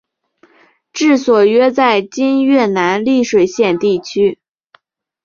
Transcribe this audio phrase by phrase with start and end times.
[0.93, 4.39] 治所约在今越南丽水县地区。